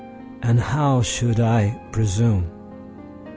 [0.41, 2.49] And how should I presume?